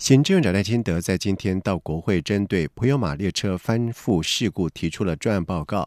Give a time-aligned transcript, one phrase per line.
[0.00, 5.86] 行政院长赖清德在今天到国会，针对普悠玛列车翻覆事故提出了专案报告。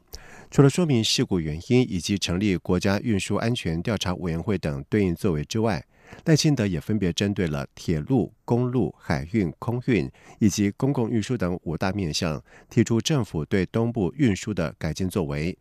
[0.52, 5.84] 除了说明事故原因以及成立国家运输安全调查委员会等对应作为之外，
[6.26, 10.08] 赖清德也分别针对了铁路、公路、海运、空运
[10.38, 15.58] 以及公共运输等五大面向，提出政府对东部运输的改进作为。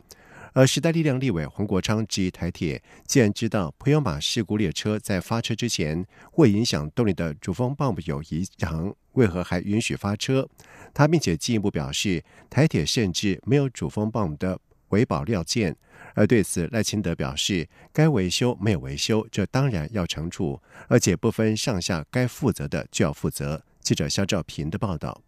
[0.55, 10.46] 而时代力量立委黄国昌质疑台铁，既然知道普悠玛事故列车在发车之前会影响动力的主风泵有异常，为何还允许发车？
[10.93, 15.74] 他并且进一步表示，台铁甚至没有主风泵的维保料件。
[16.15, 23.63] 而对此，赖清德表示，该维修没有维修，这当然要惩处，而且不分上下，该负责的就要负责。
[23.80, 25.23] 记者肖兆平的报道。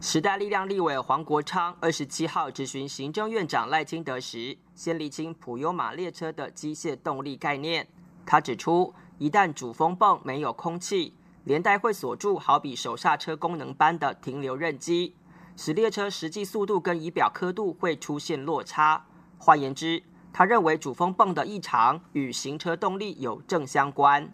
[0.00, 7.88] 时代力量立委黄国昌二十七号质询行政院长赖清德时，先厘清普悠玛列车的机械动力概念。
[8.24, 15.16] 他指出，一旦主风泵没有空气，连带会锁住好比手刹车功能般的停留刃机，
[15.56, 19.04] 使列车实际速度跟仪表刻度会出现落差。
[19.36, 24.32] 换言之，他认为主风泵的异常与行车动力有正相关。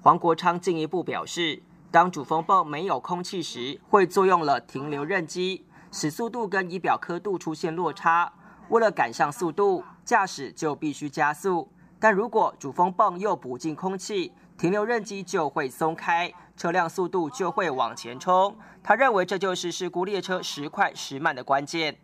[0.00, 1.60] 黄国昌进一步表示。
[1.92, 8.32] 当主风泵没有空气时，会作用了停留刃机，使速度跟仪表刻度出现落差。
[8.70, 11.70] 为了赶上速度，驾驶就必须加速。
[12.00, 18.56] 但如果主风泵又补进空气，停留刃机就会松开，车辆速度就会往前冲。
[18.82, 21.94] 他认为这就是事故列车时快时慢的关键。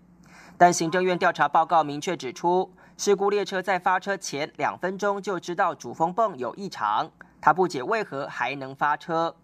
[0.58, 9.34] 但行政院调查报告明确指出，事故列车在发车前两分钟就知道主风泵有异常，他不解为何还能发车。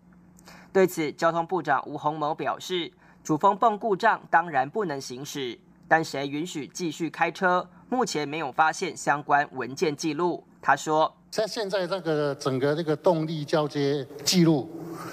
[0.74, 2.90] 对此，交通部长吴鸿谋表示，
[3.22, 7.64] 主风泵故障当然不能行驶，但谁允许继续开车？
[7.88, 10.42] 目前没有发现相关文件记录。
[10.60, 14.68] 他说，像现在这个整个这个动力交接记录，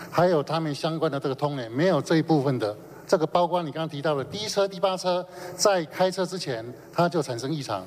[0.09, 2.75] 还有他们相关的这个通联，没有这一部分的。
[3.05, 5.23] 这个包括你刚刚提到的第一车、第八车，
[5.55, 7.85] 在开车之前，它就产生异常。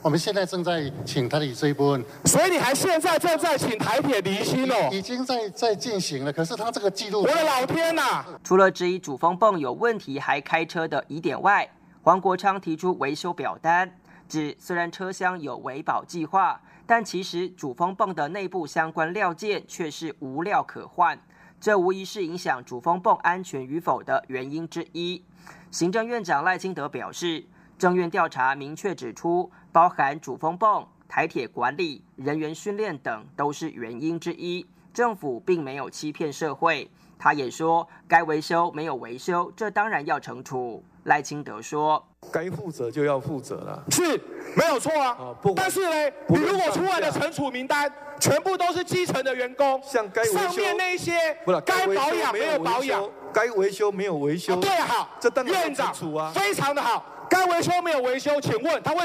[0.00, 6.32] 我们现在正在请台铁这一部分，所以你还现在正在请台铁离心哦，已经在在进行了。
[6.32, 8.24] 可是他这个记录，我的老天呐！
[8.44, 11.68] 除了质疑主风泵有问题还开车的疑点外，
[12.02, 13.90] 黄国昌提出维修表单，
[14.28, 21.18] 指虽然车厢有维保计划，但其实主风泵的内部相关料件却是无料可换，
[21.60, 25.24] 这无疑是影响主风泵安全与否的原因之一。
[25.72, 27.44] 行政院长赖清德表示。
[27.78, 34.66] 政院调查明确指出，包含主风泵、台铁管理、人员训练等都是原因之一。
[34.92, 36.90] 政府并没有欺骗社会。
[37.16, 40.82] 他也说，该维修没有维修，这当然要惩处。
[41.04, 44.20] 赖清德说，该负责就要负责了，是
[44.56, 45.16] 没有错啊。
[45.54, 55.94] 但是呢，你如果出来的惩处名单全部都是基层的员工，像该上面那些，不是该保养没有保养，该维修没有维修，对，好，这当然院长
[56.34, 57.06] 非常的好。
[57.30, 59.04] 该维修没有维修，请问他为？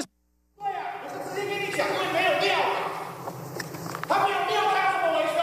[1.76, 2.60] 因为没有料，
[4.08, 5.42] 他没有料，他怎么维修？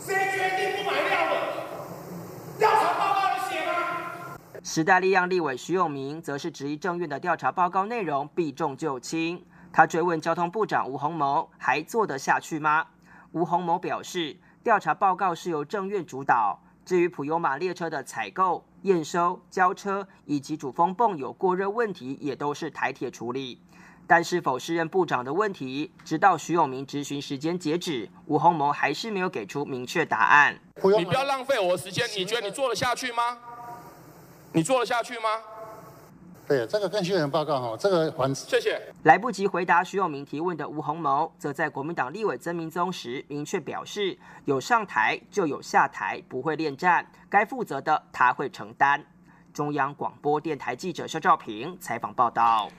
[0.00, 1.32] 谁决定不买料的？
[2.58, 3.72] 调查报告你写吗？
[4.64, 9.40] 时代力量立委徐永明则是质疑政院的调查报告内容避重就轻，
[9.72, 12.84] 他追问交通部长吴鸿谋还做得下去吗？
[13.30, 16.60] 吴鸿谋表示，调查报告是由政院主导。
[16.84, 23.60] 至于普悠玛列车的采购、验收、交车以及主风泵有过热问题，也都是台铁处理。
[24.06, 30.58] 但是否是任部长的问题，直到徐永明质询时间截止，吴鸿谋还是没有给出明确答案。
[30.96, 33.38] 你不要浪费我的时间，你觉得你做得下去吗？
[34.52, 35.28] 你做得下去吗？
[36.48, 38.80] 对，这个跟新闻报告哈，这个还谢谢。
[39.02, 49.04] 来不及回答徐永明提问的吴鸿谋，则在国民党立委曾明宗时明确表示，有上台就有下台，不会恋战，该负责的他会承担。
[49.52, 52.70] 中央广播电台记者肖兆平采访报道。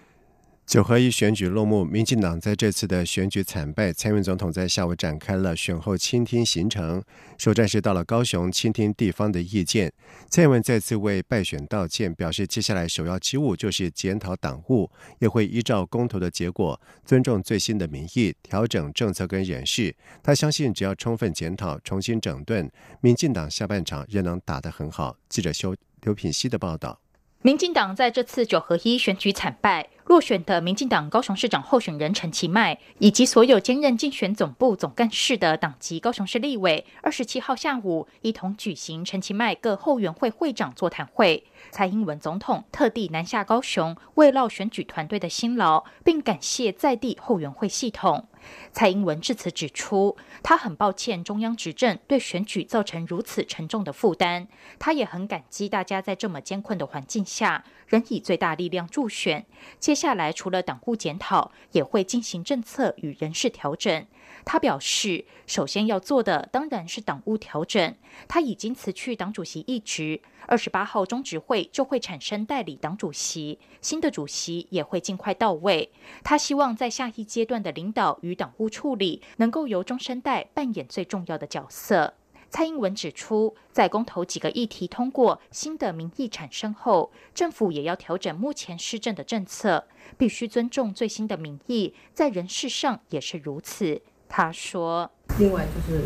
[0.67, 7.01] 九合一选举落幕，民进党在这次的选举惨败，蔡英文总统在下午展开了选后倾听行程，
[7.37, 9.93] 首站是到了高雄倾听地方的意见。
[10.29, 19.95] 蔡英文再次为败选道歉，表示接下来首要之务就是检讨党务，也会依照公投的结果，尊重最新的民意，调整政策跟人事。
[20.21, 25.15] 他相信只要充分检讨、重新整顿，民进党下半场仍能打得很好。
[25.29, 26.99] 记者修刘品希的报道。
[27.41, 29.87] 民进党在这次九合一选举惨败。
[30.07, 41.43] 落选的民进党高雄市长候选人陈其迈，以及所有兼任竞选总部总干事的党籍高雄市立委，二十七号下午一同举行陈其迈各后援会会长座谈会。
[41.71, 48.29] 蔡英文总统特地南下高雄，慰劳选举团队的辛劳，并感谢在地后援会系统。
[48.71, 54.47] 蔡英文致辞指出，他很抱歉中央执政对选举造成如此沉重的负担，
[54.79, 59.45] 他也很感激大家在这么艰困的环境下仍以最大力量助选。
[59.79, 64.05] 接下来除了党务检讨，也会进行政策与人事调整。
[64.45, 67.95] 他表示，首先要做的当然是党务调整。
[68.27, 75.91] 他已经辞去党主席一职，二十八号中执会就会产生代理党主席，新的主席也会尽快到位。
[76.23, 82.13] 他希望在下一阶段的领导与党务处理，能够由中生代扮演最重要的角色。
[82.49, 89.85] 蔡英文指出，在公投几个议题通过，新的民意产生后，政府也要调整目前施政的政策，
[90.17, 94.01] 必须尊重最新的民意，在人事上也是如此。
[94.29, 95.09] 他说
[95.39, 96.01] ：“另外就是，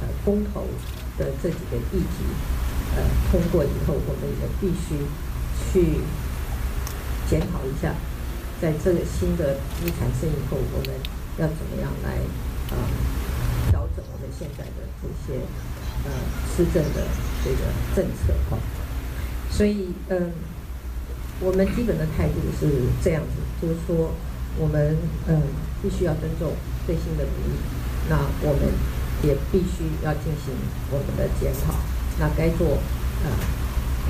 [0.00, 0.62] 呃，公投
[1.18, 2.24] 的这几个议题，
[2.96, 4.96] 呃，通过以后，我们也必须
[5.72, 6.00] 去
[7.28, 7.94] 检讨一下，
[8.60, 11.00] 在这个新的一产生以后，我们
[11.38, 12.16] 要怎么样来
[12.70, 12.78] 啊
[13.70, 15.40] 调整我们现在的这些
[16.04, 16.10] 呃
[16.56, 17.06] 施政的
[17.44, 17.60] 这个
[17.94, 18.58] 政策哈。
[19.50, 20.32] 所以，嗯，
[21.40, 22.66] 我们基本的态度是
[23.02, 24.10] 这样子，就是说，
[24.58, 24.96] 我们
[25.28, 25.42] 嗯
[25.82, 26.52] 必须要尊重。”
[26.86, 27.58] 最新的民意，
[28.10, 28.70] 那我们
[29.22, 30.52] 也必须要进行
[30.90, 31.72] 我们的检讨。
[32.20, 32.76] 那该做
[33.24, 33.30] 呃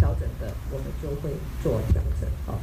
[0.00, 1.31] 调整的，我们就会
[1.62, 2.29] 做调整。
[2.49, 2.58] 哈，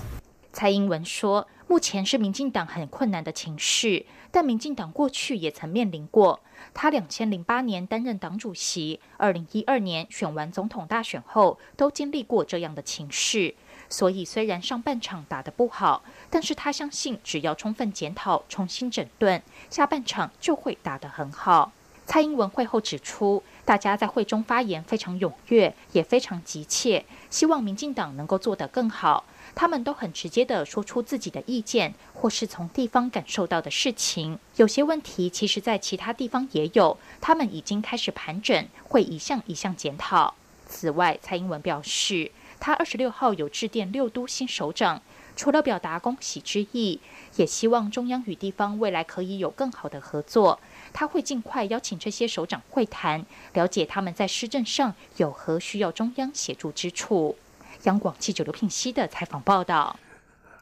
[0.52, 6.42] 蔡英文说，目前是民进党很困难的情势，但民进党过去也曾面临过。
[6.74, 13.56] 他两千零八年担任党主席，二零一二年选完总统大选后，都经历过这样的情势。
[13.88, 21.72] 所以，虽然上半场打得不好，但是他相信只要充分检讨、重新整顿，下半场就会打得很好。
[22.06, 29.24] 蔡英文会后指出，大家在会中发言非常踊跃，也非常急切，希望民进党能够做得更好。
[29.54, 34.40] 他们都很直接地说出自己的意见，或是从地方感受到的事情。
[34.56, 40.36] 有些问题其实在其他地方也有，他们已经开始盘整，会一项一项检讨。
[40.68, 42.32] 此外，蔡英文表示。
[42.64, 45.02] 他二十六号有致电六都新首长，
[45.36, 47.00] 除了表达恭喜之意，
[47.38, 50.60] 也希望中央与地方未来可以有更好的合作。
[50.94, 57.36] 他会尽快邀请这些首长会谈，了解他们在施政上有何需要中央协助之处。
[57.84, 59.98] 央广记者刘聘熙的采访报道。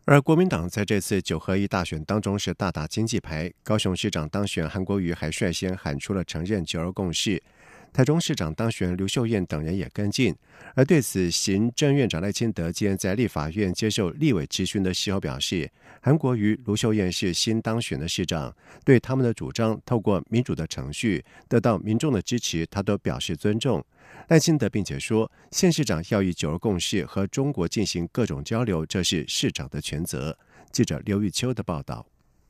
[0.06, 7.42] 而国民党在这次九合一大选当中是大打经济牌，高雄市长当选韩国瑜还率先喊出了承认九二共识。
[7.92, 10.36] 台中市长当选刘秀燕等人也跟进，
[10.76, 15.70] 而对此，行政院长赖清德今天在立法院接受立委质询的时候表示，
[16.02, 18.56] 韩国瑜、卢秀燕是新当选的市长，
[18.86, 23.84] 对他们的主张透过民主的程序得到民众的支持，他都表示尊重。
[24.28, 30.38] 赖清德并且说，县市长要以九二共识和中国进行各种交流，这是市长的权责。
[30.72, 32.06] 记者刘玉秋的报道。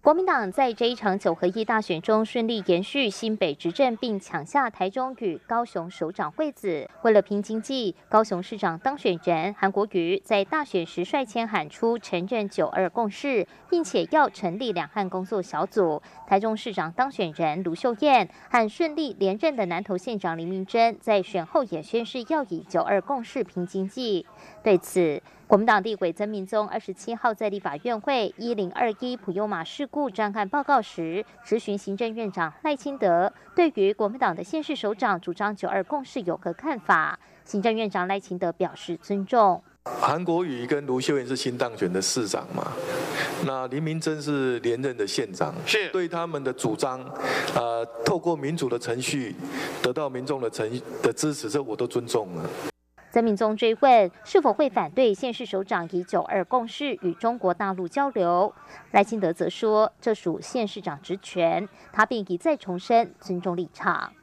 [0.10, 6.90] 国民党在这一场九合一大选中顺利延续新北执政，并抢下台中与高雄首长会子。
[7.04, 16.02] 为了拼经济，高雄市长当选人韩国瑜在大选时率先喊出承认九二共识，并且要成立两岸工作小组。
[16.26, 24.26] 台中市长当选人卢秀燕和顺利连任的南投县长林明珍在选后也宣誓要以九二共识拼经济。
[24.64, 37.18] 对此，国民党立委曾明宗二十七号在立法院会一零二一普悠马事故专案报告时，质询行政院长赖清德，对于国民党的县市首长主张九二共识有何看法？
[37.46, 39.60] 行政院长赖清德表示尊重。
[39.86, 42.72] 韩国瑜跟卢秀燕是新当选的市长嘛？
[43.48, 47.04] 那林明珍是连任的县长，是对他们的主张，
[47.56, 49.36] 呃，透过民主的程序
[49.82, 52.48] 得到民众的成的支持，这我都尊重了。
[53.12, 58.54] 曾敏宗追问是否会反对县市首长以九二共识与中国大陆交流，
[58.92, 64.14] 赖清德则说这属县市长职权，他便一再重申尊重立场。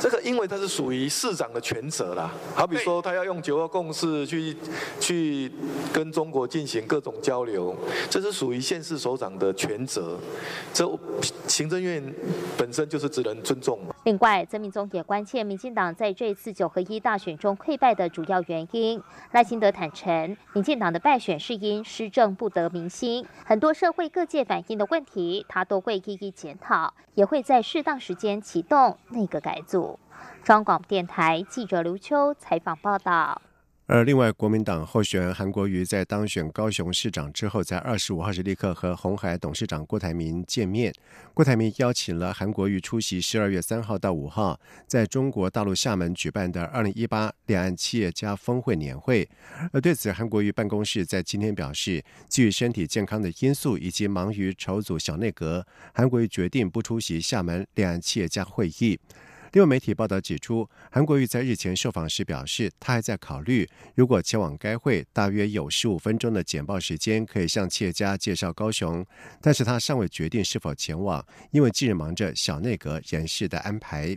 [0.00, 4.56] 这个因为它是属于市长的权责啦，好比说他要用九二共识去
[4.98, 5.52] 去
[5.92, 7.76] 跟中国进行各种交流，
[8.08, 10.18] 这是属于县市首长的权责，
[10.72, 10.88] 这
[11.46, 12.02] 行政院
[12.56, 13.78] 本身就是只能尊重。
[14.04, 19.00] 另外，曾明宗也关切民进党在这次九合一大选中溃败的主要原因。
[19.30, 30.00] 赖清德坦承，民进党的败选是因施政不得民心，很多社会各界反映的问题，他都会一一检讨，也会在适当时间启动内阁改组。
[30.42, 33.40] 中广电台记者刘秋采访报道。
[33.92, 40.90] 而另外，国民党候选人韩国瑜在当选高雄市长之后，在二十五号时立刻和红海董事长郭台铭见面。
[41.34, 49.28] 郭台铭邀请了韩国瑜出席十二月三号到五号在中国大陆厦门举办的二零一八两岸企业家峰会年会。
[49.72, 58.98] 而对此，韩国瑜办公室在今天表示，基于身体健康的因素以及忙于筹组小内阁，韩国瑜决定不出席厦门两岸企业家会议。
[59.52, 69.04] 另外，媒体报道指出，韩国瑜在日前受访时表示，他还在考虑，如果前往该会，大约有十五分钟的简报时间，可以向企业家介绍高雄，
[69.42, 74.16] 但是他尚未决定是否前往，因为近日忙着小内阁人事的安排。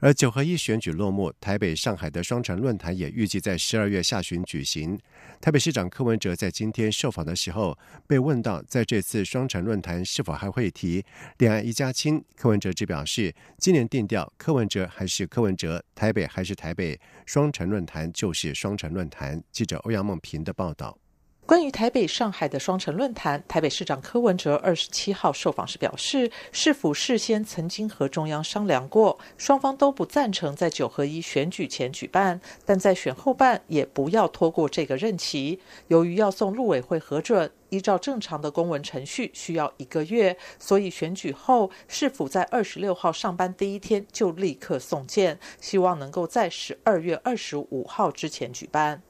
[0.00, 4.98] 而九合一选举落幕，台北、上海的双城论坛也预计在十二月下旬举行。
[5.40, 11.04] 台北市长柯文哲在今天受访的时候，被问到在这次双城论坛是否还会提
[11.38, 19.42] 两岸一家亲，柯文哲只表示，今年定调，柯文哲还是柯文哲，台北还是台北，双城论坛就是双城论坛。
[19.50, 20.98] 记者欧阳梦平的报道。
[21.46, 35.60] 关于台北、上海的双城论坛，台北市长柯文哲二十七号受访时表示，市府事先曾经和中央商量过，双方都不赞成在九合一选举前举办，但在选后办也不要拖过这个任期。
[35.86, 49.00] 由于要送陆委会核准，依照正常的公文程序需要一个月，所以选举后市府在二十六号上班第一天就立刻送件，希望能够在十二月二十五号之前举办。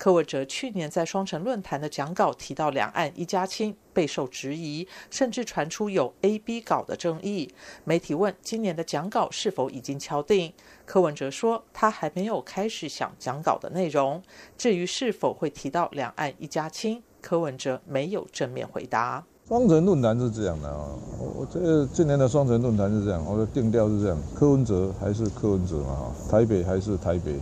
[0.00, 7.52] 柯文哲去年在双城论坛的讲稿提到“两岸一家亲”，备受质疑，甚至传出有 A、B 稿的争议。
[7.84, 10.54] 媒体问今年的讲稿是否已经敲定，
[10.86, 14.22] 柯文哲说他还没有开始想讲稿的内容。
[14.56, 19.22] 至于是否会提到“两岸一家亲”，柯文哲没有正面回答。
[19.48, 27.38] 双城论坛是这样的啊，我这今年的双城论坛是这样，我的定调是这样：柯文哲还是柯文哲嘛，台北还是台北。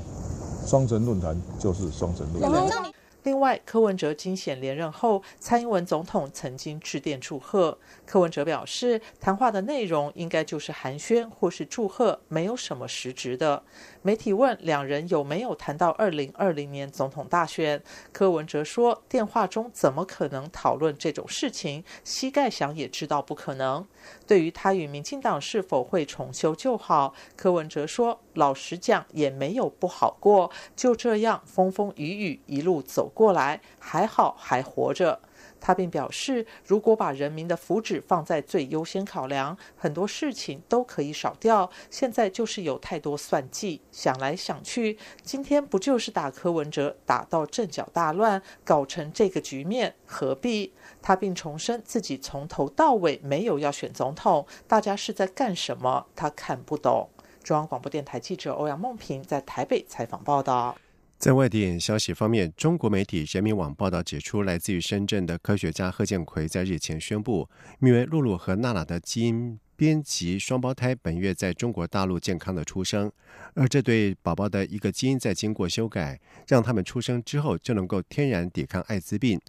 [0.69, 2.93] 双城论坛就是双城论坛。
[3.25, 7.79] 另外，柯文哲惊险连任后，蔡英文总统曾经致电祝贺。
[8.09, 13.63] 柯文哲表示，谈话的内容应该就是寒暄或是祝贺，没有什么实质的。
[14.01, 21.85] 媒体问两人有没有谈到二零二零年总统大选，柯文哲说，电话中怎么可能讨论这种事情？
[22.03, 23.87] 膝盖想也知道不可能。
[24.27, 33.07] 对于他与民进党是否会重修旧好，柯文哲说，老实讲也没有不好过，就这样风风雨雨一路走。
[33.07, 35.21] 过来还好还活着，
[35.61, 41.71] 他并表示，如果把人民的福祉放在最优先考量，很多事情都可以少掉。
[41.91, 50.73] 现在就是有太多算计，想来想去，今天不就是打柯文哲打到阵脚大乱，搞成这个局面，何必？
[51.03, 56.07] 他并重申自己从头到尾没有要选总统，大家是在干什么？
[56.15, 57.09] 他看不懂。
[57.43, 60.77] 中央广播电台记者欧阳梦平在台北采访报道。
[61.19, 67.49] 在外电消息方面，中国媒体人民网报道指出，来自于深圳的科学家贺建奎在日前宣布，
[67.81, 73.11] 名为露露和娜娜的基因编辑双胞胎本月在中国大陆健康的出生，
[73.55, 79.41] 而这对宝宝的一个基因在经过修改，让他们出生之后就能够天然抵抗艾滋病。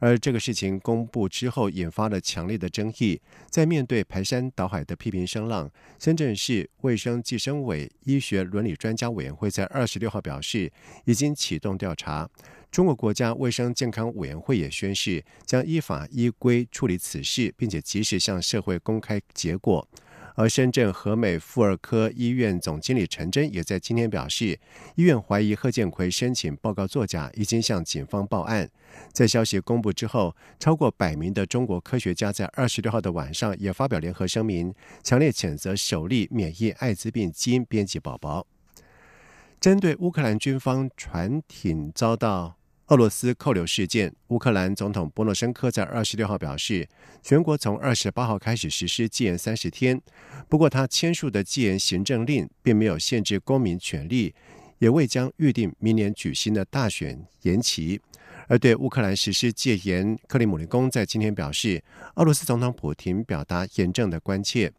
[0.00, 3.20] 而这个事情公布之后，引发了强烈的争议。
[3.50, 10.70] 在面对排山倒海的批评声浪，深圳市卫生计生委医学伦理专家委员会在二十六号表示，
[11.04, 12.28] 已经启动调查。
[12.70, 19.88] 中国国家卫生健康委员会也宣誓，将依法依规处理此事，并且及时向社会公开结果。
[20.38, 24.56] 而深圳和美妇儿科医院总经理陈真也在今天表示，
[24.94, 28.70] 医院怀疑贺建奎申请报告作假，已经向警方报案。
[29.12, 38.46] 在消息公布之后，超过百名的中国科学家在二十六号的晚上也发表联合声明，强烈谴责首例免疫艾滋病基因编辑宝宝。
[39.58, 42.57] 针对乌克兰军方船艇遭到
[42.88, 46.88] 俄罗斯扣留事件，乌克兰总统波诺申科在二十六号表示，
[47.22, 50.00] 全国从二十八号开始实施戒严三十天。
[50.48, 54.34] 不过，他签署的戒严行政令并没有限制公民权利，
[54.78, 58.00] 也未将预定明年举行的大选延期。
[58.46, 64.72] 而对乌克兰实施戒严，克里姆林宫在今天表示，俄罗斯总统普京表达严正的关切。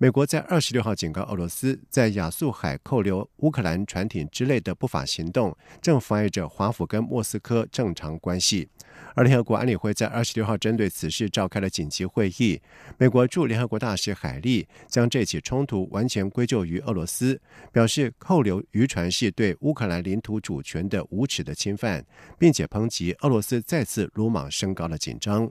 [0.00, 8.68] 美国在二十六号警告俄罗斯，在亚速海扣留乌克兰船艇之类的不法行动，正妨碍着华府跟莫斯科正常关系。
[9.16, 12.62] 而联合国安理会在二十六号针对此事召开了紧急会议。
[12.96, 17.40] 美国驻联合国大使海利将这起冲突完全归咎于俄罗斯，
[17.72, 22.06] 表示扣留渔船是对乌克兰领土主权的无耻的侵犯，
[22.38, 25.50] 并且抨击俄罗斯再次鲁莽升高了紧张。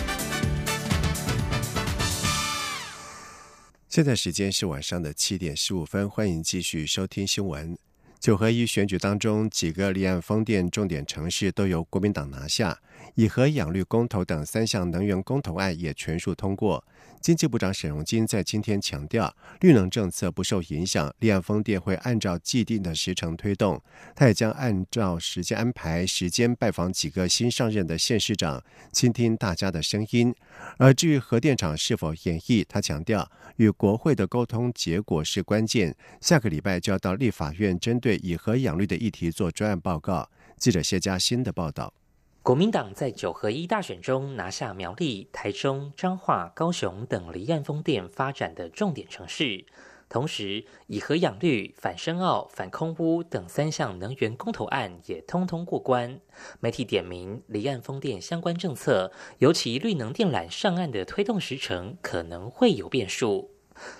[3.91, 7.77] 现在时间是晚上的七点十五分，欢迎继续收听新闻。
[8.21, 12.79] 九合一选举当中，几个离岸风电重点城市都由国民党拿下，
[13.15, 16.81] 以核养绿公投等三项能源公投案也全数通过。
[17.21, 23.79] 经济部长沈荣金在今天强调，绿能政策不受影响，立案风电会按照既定的时程推动。
[24.15, 30.33] 他也将按照时间安排时间拜访几个新上任的县市长，倾听大家的声音。
[30.77, 35.95] 而至于核电厂是否演绎，他强调与国会的沟通结果是关键。
[36.19, 40.27] 下个礼拜就要到立法院针对以核养绿的议题做专案报告。
[40.57, 41.93] 记者谢佳欣的报道。
[42.43, 49.63] 国民党在九合一大选中拿下苗栗、台中、彰化、高雄等离岸风电发展的重点城市，
[50.09, 56.19] 同时以核养绿、反深澳、反空污等三项能源公投案也通通过关。
[56.59, 63.51] 媒体点名离岸风电相关政策，尤其绿能电缆上岸的推动时程可能会有变数。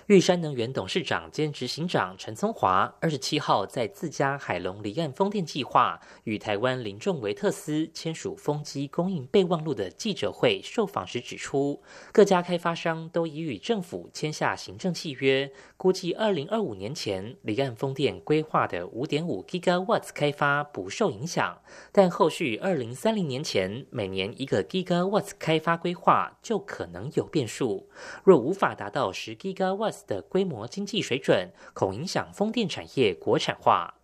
[0.06, 21.58] 玉山能源董事长兼执行长陈聪华二十七号在自家海龙离岸风电计划与台湾林仲维特斯签署风机供应备忘录的记者会受访时指出，各家开发商都已与政府签下行政契约，估计二零二五年前离岸风电规划的五点五 gigawatts 开发不受影响，
[21.90, 27.88] 但后续二零三零年前每年一个 gigawatts 开发规划就可能有变数，
[28.22, 29.71] 若无法达到十 giga。
[30.06, 33.94] 的规模经济水准，恐影响风电产业国产化。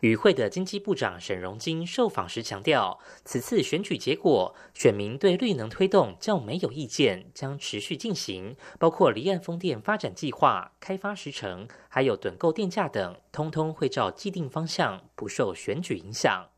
[0.00, 16.48] 与会的经济部长沈荣金受访时强调，此次选举结果，选民对绿能推动较没有意见，将持续进行，包括离岸风电发展计划、开发时程，还有趸购电价等，通通会照既定方向，不受选举影响。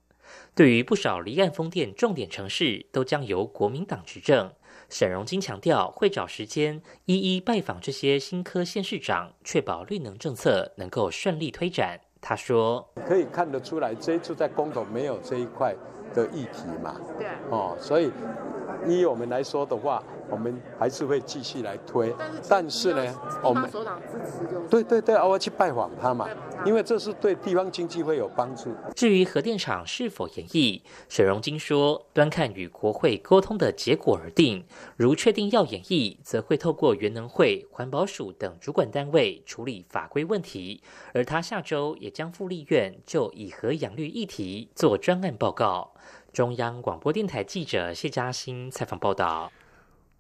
[0.55, 4.53] 对于不少离岸风电重点城市，都将由国民党执政。
[4.89, 12.01] 沈荣金强调，会找时间一一拜访这些新科县市长，确保绿能政策能够顺利推展。
[12.21, 15.75] 他说：“可以看得出来，这一次在公投没有这一块
[16.15, 17.01] 的议题嘛？
[17.19, 18.11] 对，哦，所以
[18.87, 22.15] 依我们来说的话。”我们还是会继续来推，
[22.47, 26.29] 但是呢，我们首长支持就对对对，我要去拜访他嘛，
[26.67, 28.71] 因为这是对地方经济会有帮助。
[28.95, 34.63] 至于核电厂是否延役，沈荣金说，端看与国会沟通的结果而定。
[34.99, 40.83] 如确定要延役，则会透过原能会、环保署等主管单位处理法规问题。
[41.15, 45.95] 而他下周也将赴立院就以核养绿议题做专案报告。
[46.33, 49.51] 中央广播电台记者谢嘉欣采访报道。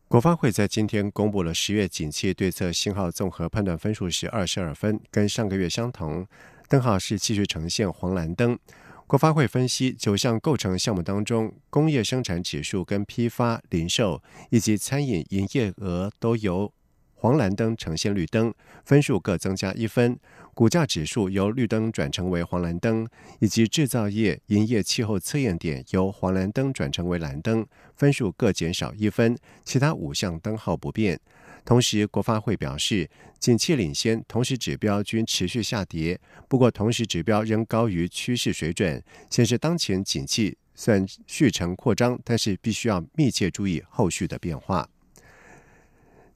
[0.09, 6.27] 国发会在今天公布了十月景气对策信号综合判断分数是二十二分，跟上个月相同，
[6.69, 8.59] 灯号是继续呈现黄蓝灯。
[9.07, 16.73] 国发会分析九项构成项目当中，工业生产指数、跟批发、零售以及餐饮营业额都由
[17.21, 18.55] 黄蓝灯呈现绿灯，
[18.85, 20.17] 分数各增加一分。
[20.55, 23.09] 股价指数由绿灯转成为黄蓝灯，
[23.41, 29.37] 以及制造业营业气候测验点由黄蓝灯转成为蓝灯，分数各减少一分。
[29.65, 31.19] 其他五项灯号不变。
[31.65, 36.21] 同时，国发会表示，景气领先，同时指标均持续下跌。
[36.49, 44.89] 不过，同时指标仍高于趋势水准，显示当前景气算续成扩张，但是必须要密切注意后续的变化。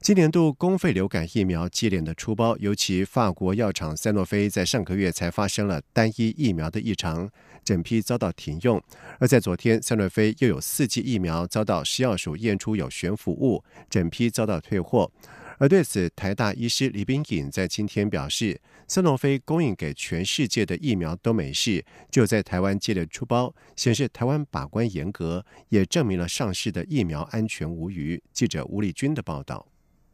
[0.03, 7.29] 今年度公费流感疫苗接连的出包，尤其法国药厂赛诺菲在上个月才发生了单一疫苗的异常，
[7.63, 8.83] 整批遭到停用。
[9.17, 15.09] 而在昨天，赛诺菲又有四剂疫苗遭到食药署验出有悬浮物，整批遭到退货。
[15.57, 28.21] 而对此，台大医师李冰颖在今天表示，赛诺菲供应给全世界的疫苗都没事，就在台湾接连出包，显示台湾把关严格，也证明了上市的疫苗安全无虞。
[28.33, 29.65] 记者吴立军的报道。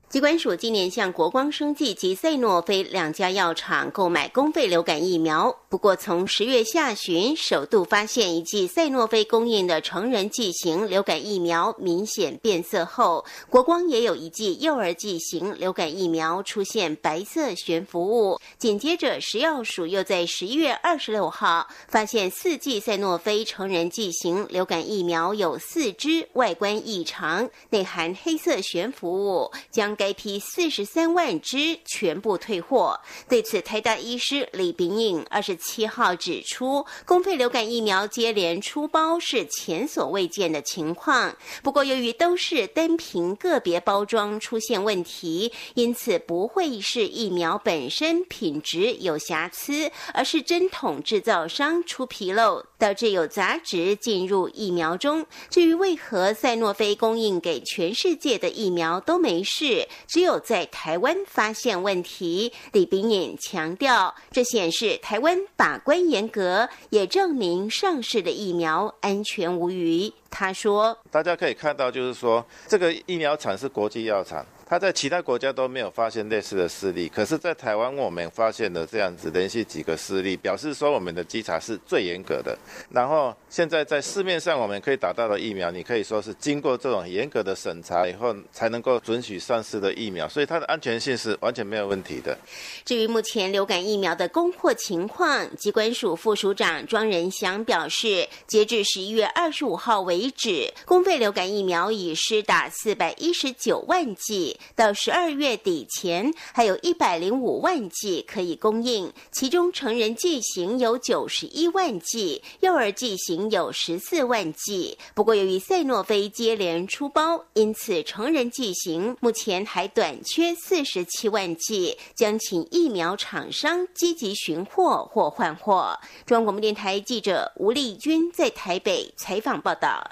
[0.10, 18.40] 机关署今年向国光生技及赛诺菲两家药厂购买公费流感疫苗，不过从十月下旬首度发现一剂赛诺菲供应的成人剂型流感疫苗明显变色后，国光也有一剂幼儿剂型流感疫苗出现白色悬浮物。
[18.58, 32.98] 紧接着，食药署又在十一月二十六号发现四剂赛诺菲成人剂型流感疫苗有四支外观异常，内含黑色悬浮物，将该批四十三万支全部退货。
[33.28, 41.36] 对此，台大医师李炳颖二十七号指出，公费流感疫苗接连出包是前所未见的情况。
[41.62, 55.26] 不过，由于都是单凭个别包装出现问题，因此不会是疫苗本身品质有瑕疵，而是针筒制造商出纰漏，导致有杂质进入疫苗中。
[55.50, 70.14] 至于为何赛诺菲供应给全世界的疫苗都没事，只有在台湾发现问题，李炳颖强调，这显示台湾把关严格，也证明上市的疫苗安全无虞。
[70.30, 82.56] 他说：“大家可以看到，就是说这个疫苗厂是国际药厂。”他在其他国家都没有发现类似的事例，可是，在台湾我们发现了这样子连续几个事例，表示说我们的稽查是最严格的。
[82.92, 92.38] 然后，现在在市面上我们可以打到的疫苗，你可以说是经过这种严格的审查以后才能够准许上市的疫苗，所以它的安全性是完全没有问题的。
[92.86, 104.59] 至于目前流感疫苗的供货情况，机关署副署长庄仁祥表示，截至十一月二十五号为止，公费流感疫苗已施打四百一十九万剂。
[104.76, 114.98] 到十二月底前，还有一百零五万剂可以供应，其中成人剂型有九十一万剂，幼儿剂型有十四万剂。
[115.14, 125.98] 不过，由于赛诺菲接连出包，因此成人剂型目前还短缺四十七万剂，将请疫苗厂商积极寻货或换货。
[126.26, 130.04] 中央广播电台记者吴丽君在台北采访报道。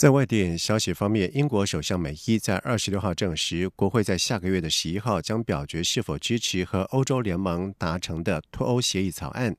[0.00, 9.54] 在外电消息方面，英国首相梅伊在二十六号证实，国会在下个月的十一号将表决是否支持和欧洲联盟达成的脱欧协议草案。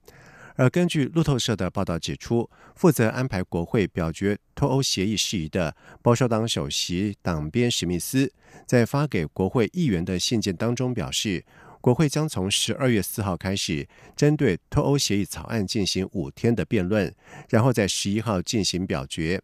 [0.56, 8.34] 而根据路透社的报道指出，负责安排国会表决脱欧协议事宜的保守党首席党鞭史密斯，
[8.66, 11.46] 在发给国会议员的信件当中表示，
[11.80, 17.14] 国会将从十二月四号开始针对脱欧协议草案进行五天的辩论，
[17.48, 19.40] 然后在十一号进行表决。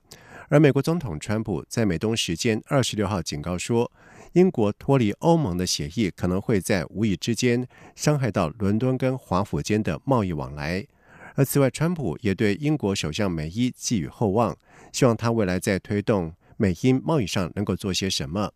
[0.49, 3.91] 而美国总统川普在美东时间二十六号警告说，
[4.31, 10.87] 英国脱离欧盟的协议可能会在无意之间伤害到伦敦跟华府间的贸易往来。
[11.35, 14.55] 而此外，川普也对英国首相梅伊寄予厚望，
[14.93, 18.49] 希望他未来在推动美英贸易上能够做些什么。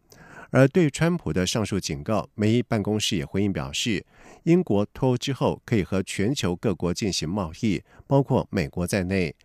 [0.49, 4.05] 而对川普的上述警告，梅伊办公室也回应表示，
[4.43, 9.35] 英国脱欧之后可以和全球各国进行贸易，包括美国在内。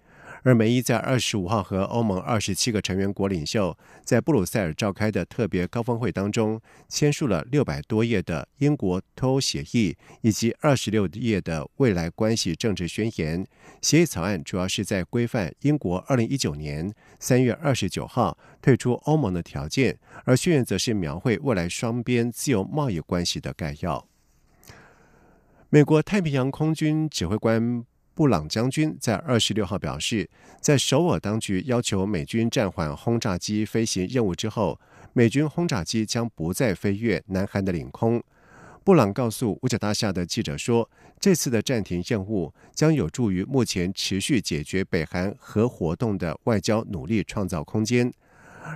[0.47, 13.45] 而梅伊在二十五号和欧盟二十七个成员国领袖在布鲁塞尔召开的特别高峰会当中，签署了六百多页的英国脱欧协议以及二十六页的未来关系政治宣言。
[13.83, 24.07] 协议草案主要是在规范英国二零一九年三月二十九号退出欧盟的条件，而宣言则是描绘未来双边自由贸易关系的概要。
[25.71, 27.85] 美国太平洋空军指挥官。
[28.17, 30.27] 布朗将军在二十六号表示，
[30.59, 34.81] 在首尔当局要求美军暂缓轰炸机飞行任务之后，
[35.13, 38.23] 美军轰炸机将不再飞越南韩的领空。
[38.83, 40.89] 布朗告诉五角大厦的记者说，
[41.21, 48.11] 这次的暂停任务将有助于目前持续解决北韩核活动的外交努力创造空间。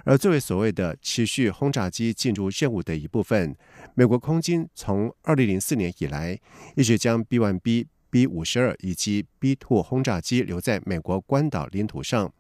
[0.04, 3.56] 而作为所谓的持续轰炸机进入任务的一部分，
[3.94, 6.38] 美国空军从二零零四年以来
[6.76, 7.86] 一直将 B-1B。
[8.10, 12.32] B 五十二以及 B two 轰炸机留在美国关岛领土上，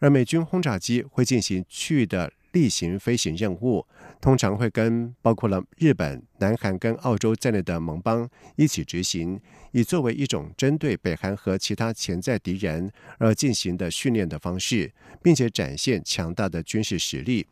[0.00, 3.86] 而美军轰炸机会进行区域的例行飞行任务，
[4.20, 17.46] 通常会跟包括了日本、南韩跟澳洲在内的盟邦一起执行，以作为一种针对北韩和其他潜在敌人而进行的训练的方式，并且展现强大的军事实力。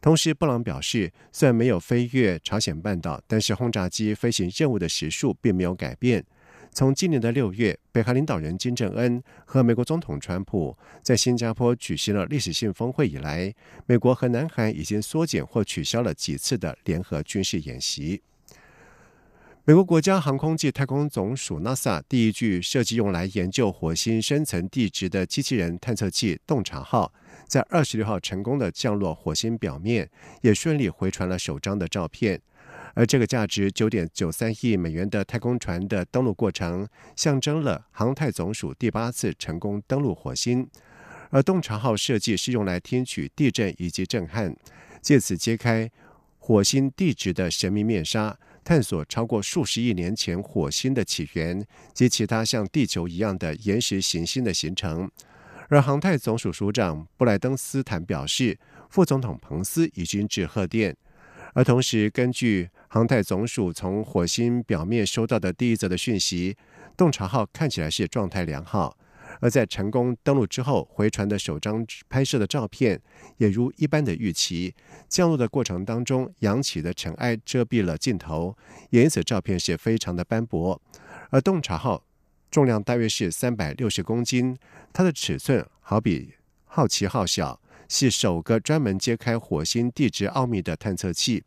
[0.00, 6.24] 同时，布朗表示，虽然没有飞越朝鲜半岛，但是轰炸机飞行任务的时数并没有改变。
[6.76, 13.54] 从今年的六月，北韩领导人金正恩和美国总统川普在新加坡举行了历史性峰会以来，
[13.86, 18.20] 美国和南韩已经缩减或取消了几次的联合军事演习。
[19.64, 27.10] 美国国家航空暨太空总署 NASA 第一具设计用来研究火星深层地质的机器人探测器“洞察号”
[27.48, 30.10] 在二十六号成功的降落火星表面，
[30.42, 32.38] 也顺利回传了首张的照片。
[32.96, 40.66] 而这个价值九点九三亿美元的太空船的登陆过程，象征了航太总署第八次成功登陆火星。
[41.28, 44.56] 而洞察号设计是用来听取地震以及震撼，
[45.02, 45.90] 借此揭开
[46.38, 55.10] 火星地质的神秘面纱，探索超过数十亿年前火星的起源及其他像地球一样的岩石行星的形成。
[55.68, 60.96] 而航太总署署长布莱登斯坦表示，副总统彭斯已经致贺电。
[61.56, 66.54] 而同时，根据航太总署从火星表面收到的第一则的讯息，
[66.98, 68.94] 洞察号看起来是状态良好。
[69.40, 73.00] 而在成功登陆之后，回传的首张拍摄的照片
[73.38, 74.74] 也如一般的预期。
[75.08, 78.54] 降落的过程当中，扬起的尘埃遮蔽了镜头，
[78.90, 80.78] 也因此照片是非常的斑驳。
[81.30, 82.04] 而洞察号
[82.50, 84.54] 重量大约是三百六十公斤，
[84.92, 86.34] 它的尺寸好比
[86.66, 91.42] 好奇号小，是首个专门揭开火星地质奥秘的探测器。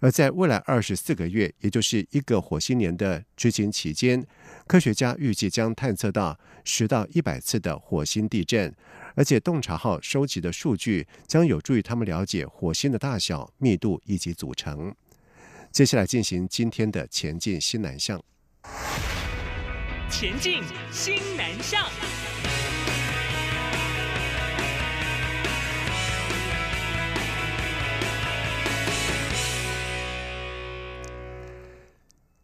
[0.00, 4.26] 而在未来二十四个月，也就是一个火星年的执行期间，
[4.66, 8.74] 科学家预计将探测到十到一百次的火星地震，
[9.14, 14.94] 而且洞察号收集的数据将有助于他们了解火星的大小、密度以及组成。
[15.70, 18.22] 接下来进行今天的前进新南向。
[20.10, 21.82] 前进新南向。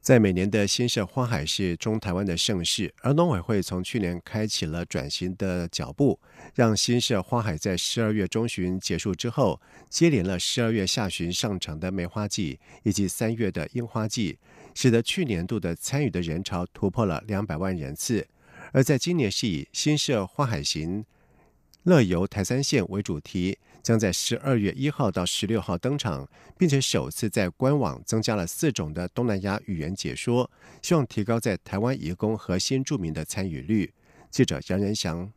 [0.01, 6.19] 在每年的新社花海是中台湾的盛事，而农委会从去年开启了转型的脚步，
[6.55, 9.61] 让新社花海在十二月中旬结束之后，
[9.91, 14.39] 接连了十二月下旬上场的梅花季以及三月的樱花季，
[14.75, 18.27] 使得去年度的参与的人潮突破了两百万人次。
[18.73, 21.05] 而在今年是以新社花海行
[21.83, 23.59] 乐游台三线为主题。
[23.83, 30.51] 将在十二月一号到十六号登场，并且首次在官网增加了四种的东南亚语言解说，
[30.83, 33.93] 希望提高在台湾移工和新住民的参与率。
[34.31, 35.33] 记者杨仁祥、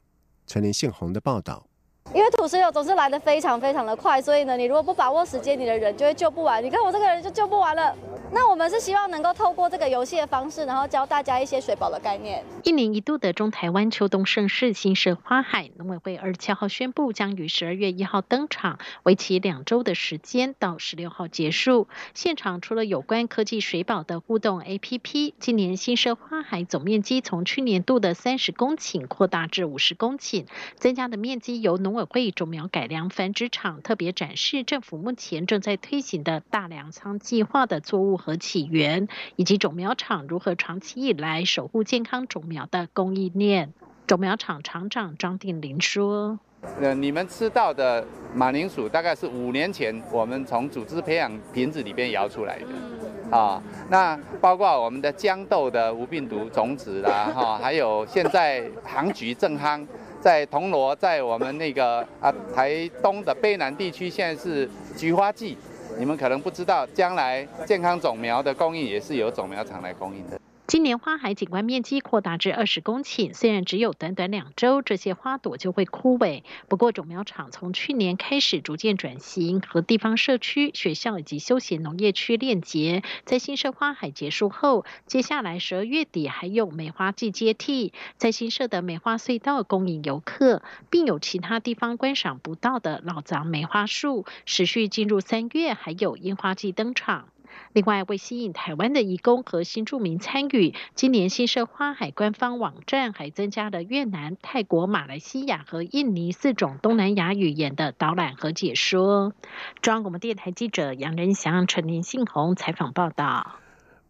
[0.45, 1.67] 陈林信宏的报道。
[2.13, 6.63] 因为土石流总是来得非常非常的快，所以呢，你如果不把握时间，你的人就会救不完。
[6.63, 7.95] 你看我这个人就救不完了。
[8.35, 12.43] 那我们是希望能够透过这个游戏的方式，然后教大家一些水保的概念。
[12.63, 21.87] 一年一度的中台湾秋冬盛事新社花海，农委会二十七号宣布将于十二月一号登场，为期两周的时间，到十六号结束。
[22.15, 30.45] 现场除了有关科技水保的互动 APP，今年新社花海总面积从去年度的三十公顷扩大至五十公顷，
[30.77, 38.13] 增加的面积由农委会种苗改良繁殖场特别展示政府目前正在推行的大粮仓计划的作物。
[38.23, 43.73] 和起源，以及种苗厂如何长期以来守护健康种苗的供应链。
[44.07, 46.39] 种苗厂厂长张定林说
[46.79, 53.61] ：“呃，你们吃到的马铃薯大概是五年前我们从组织培养瓶子里边摇出来的啊。
[53.89, 59.85] 那包括我们的豇豆的无病毒种子啦，哈，还有现在杭菊正夯，
[60.23, 65.57] 在铜锣，在我们那个啊台东的卑南地区，现在是菊花季。”
[65.99, 70.39] 你们可能不知道，将来健康种苗的供应也是由种苗厂来供应的。
[70.73, 76.41] 今年花海景观面积扩大至二十公顷，虽然只有短短两周，这些花朵就会枯萎。
[76.67, 83.03] 不过种苗厂从去年开始逐渐转型，和地方社区、学校以及休闲农业区链接。
[83.23, 94.25] 在新社花海结束后，接下来十二月底还有梅花季接替，在新社的梅花隧道供应游客，并有其他地方观赏不到的老藏梅花树。
[94.47, 97.27] 持续进入三月，还有樱花季登场。
[97.73, 109.33] 另外，为吸引台湾的移工和新住民参与，今年新社花海官方网站还增加了越南、泰国、马来西亚和印尼四种东南亚语言的导览和解说。
[109.81, 113.59] 中央广播电台记者杨仁祥、陈林信宏采访报道。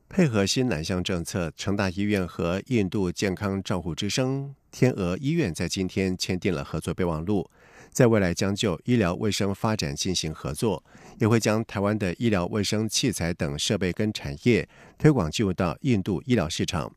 [0.10, 7.50] 配合新南向政策，成大医院和印度健康照护之声天鹅医院在今天签订了合作备忘录。
[7.94, 10.84] 在未来将就医疗卫生发展进行合作，
[11.20, 16.94] 也会将台湾的医疗卫生器材等设备跟产业推广进入到印度医疗市场。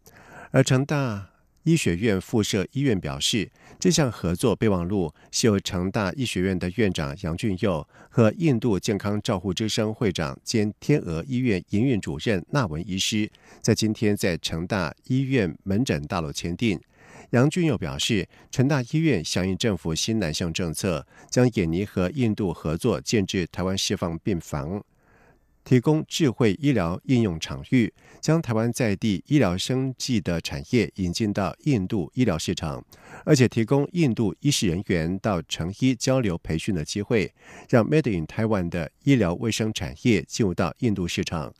[0.50, 1.28] 而成大
[1.64, 13.28] 医学院附设医院表示，这项合作备忘录是由成大医学院的院长杨俊佑和印度健康照护之声会长兼天鹅医院营运主任纳文医师
[13.60, 16.80] 在今天在成大医院门诊大楼签订。
[17.30, 24.82] 杨俊佑表示，成大医院响应政府新南向政策，将眼尼和印度合作建制台湾释放病房，
[25.64, 32.84] 提供智慧医疗应用场域，将台湾在地医疗生技的产业引进到印度医疗市场，
[33.24, 37.34] 而且提供印度医师人员到成医交流培训的机会，
[37.68, 41.52] 让 Made in Taiwan 的医疗卫生产业进入到印度市场。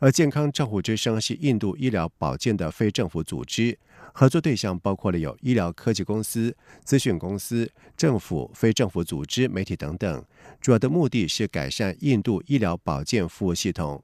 [0.00, 3.78] 而健康照护之声是印度医疗保健的非政府组织。
[4.12, 10.24] 合作对象包括了有医疗科技公司、资讯公司、政府、非政府组织、媒体等等。
[10.60, 14.02] 主要的目的是改善印度医疗保健服务系统。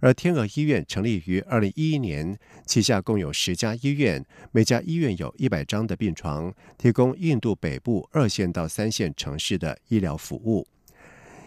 [0.00, 10.66] 而天鹅医院成立于二零一一年，旗下共有十家医院，每家医院有一百张的病床，提供印度北部二线到三线城市的医疗服务。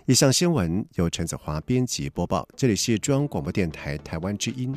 [0.05, 4.75] 以上新闻由陈子华编辑播报，这里是中央广播电台台湾之音。